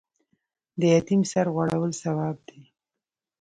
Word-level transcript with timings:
د 0.79 0.81
یتیم 0.95 1.21
سر 1.31 1.45
غوړول 1.53 1.91
ثواب 2.01 2.37
دی 2.47 2.61